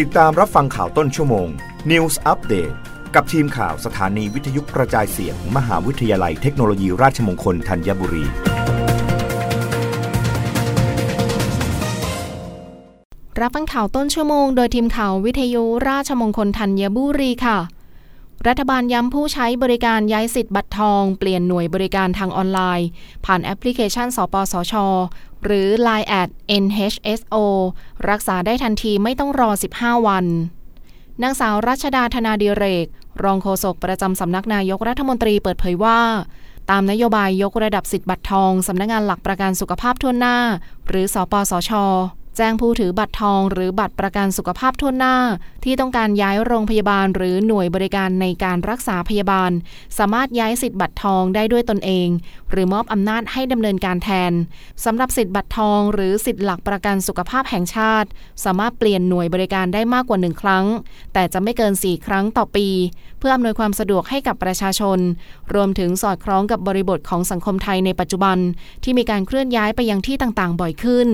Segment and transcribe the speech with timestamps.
[0.00, 1.48] ติดตามรับฟังข่าวต้นชั่วโมง
[1.90, 2.74] News Update
[3.14, 8.24] กับทีมข่าวสถานีวิทยุกระจายเสียงมมหาวิทยาลัยเทคโนโลยีราชมงคลธัญบุรี
[13.40, 17.58] รับฟังข่าวต้นชั่วโมงโดยทีมข่าววิทยุราชมงคลธัญบุรีค่ะ
[18.46, 22.88] รัฐบาลย้ำผู้ใช้บริการย้ายสิทธิ์บัตรทอง เปลี่ยนหน่วยบริการทางออนไลน์
[23.24, 24.74] ผ่านแอปพลิเคชันสปสช
[25.44, 26.28] หรือ Line at
[26.62, 27.36] NHSO
[28.10, 30.26] รักษาได้ทันทีไม่ต้องรอ 15 วัน
[31.22, 32.86] นางสาวรัชดาธนาดิเรก
[33.24, 36.00] รองโฆษกประจำสำนักนายกรัฐมนตรีเปิดเผยว่า
[36.70, 40.36] ตามนโยบายยกระดับสิทธิ์บัตรทองสำนักงานหลักประกันสุขภาพทั่วหน้า
[40.88, 41.70] หรือสปสช
[42.36, 45.16] แจ้งผู้ถือบัตรทองหรือบัตรประกันสุขภาพทั่วหน้า
[45.64, 49.50] ที่ต้องการย้ายโรงพยาบาลหรือหน่วยบริการในการรักษาพยาบาล
[49.98, 52.08] สามารถย้ายสิทธิ์บัตรทองได้ด้วยตนเอง
[52.50, 54.32] หรือมอบอำนาจให้ดำเนินการแทน
[54.84, 58.08] สำหรับสิทธิ์บัตรทอง หรือสิทธิ์หลักประกันสุขภาพแห่งชาติ
[58.44, 60.66] สามารถเปลี่ยนหน่วยบริการได้มากกว่าหนึ่งครั้ง
[61.12, 62.68] แต่จะไม่เกิน 4 ครั้งต่อปี
[63.18, 64.98] เพื่ออำนวยความสะดวกให้กับประชาชน
[65.54, 68.38] รวมถึงสอดคล้องกับบริบทของสังคมไทยในปัจจุบัน
[68.84, 71.08] ที่มีการเคลื่อนย้ายไปยังที่ต่างๆ บ่อยขึ้น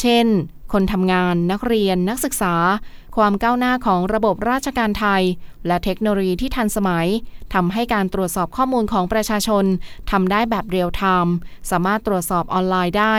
[0.00, 0.28] เช่น
[0.72, 2.54] คนทำงาน นักเรียน นักศึกษา
[3.16, 5.22] ความก้าวหน้าของระบบราชการไทย
[5.66, 7.08] และเทคโนโลยีที่ทันสมัย
[7.54, 9.64] ทำให้การตรวจสอบข้อมูลของประชาชน
[10.10, 11.34] ทำได้แบบเรียลไทม์
[11.70, 13.16] สามารถตรวจสอบออนไลน์ได้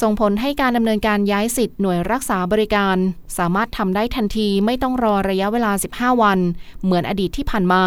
[0.00, 2.96] ส่งผลให้การดำเนินการย้ายสิทธิ์หน่วยรักษาบริการ
[3.38, 6.38] สามารถทำได้ทันทีไม่ต้องรอระยะเวลา 15 วัน
[6.82, 7.84] เหมือนอดีตที่ผ่านมา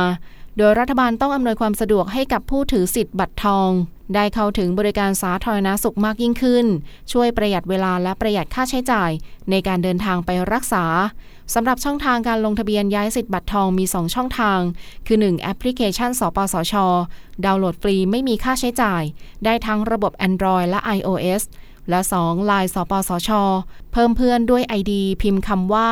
[0.57, 3.69] โดยรัฐบาลต้องอำนวยความสะดวกให้กับผู้ถือสิทธิ์บัตรทอง
[4.15, 6.65] ได้เข้าถึงบริการสาธารณสุขมากยิ่งขึ้น
[7.11, 9.11] ช่วยประหยัดเวลาและประหยัดค่าใช้จ่าย
[9.49, 10.85] ในการเดินทางไปรักษา
[11.53, 14.59] สำหรับช่องทางการลงทะเบียนย้ายสิทธิ์บัตรทองมี 2 ช่องทาง
[15.07, 15.41] คือ 1.
[15.41, 16.73] แอปพลิเคชัน สปสช
[17.45, 19.03] ดาวน์โหลดฟรีไม่มีค่าใช้จ่าย
[19.45, 21.41] ได้ทั้งระบบ Android และ iOS
[21.89, 22.49] และ 2.
[22.49, 23.29] ไลน์สปสช
[23.93, 25.89] เพิ่มเพื่อนด้วย ID พิมพ์คำว่า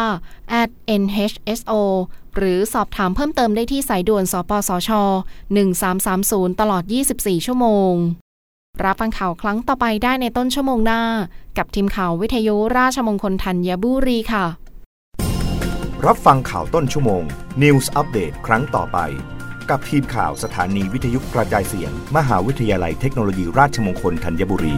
[1.00, 1.74] @nhso
[2.36, 4.90] หรือสอบถามเพิ่มเติมได้ที่สายด่วนสปสช
[5.76, 6.84] 1330 ตลอด
[7.16, 7.94] 24 ชั่วโมง
[8.84, 11.02] รับฟังข่าวครั้งต่อไปได้ในต้นชั่วโมงหน้า
[11.58, 14.46] กับทีมข่าววิทยุราชมงคลธัญบุรีค่ะ
[16.06, 17.24] รับฟังข่าวต้นชั่วโมง
[17.62, 19.00] News อัปเดตครั้งต่อไป
[19.70, 24.76] กับทีมข่าวสถานีวิทยุกระจายเสียง มหาวิทยาลัยเทคโนโลยีราชมงคลธัญบุรี